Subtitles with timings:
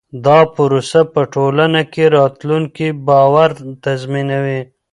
[0.25, 3.49] دا پروسه په ټولنه کې راتلونکی باور
[3.83, 4.61] تضمینوي.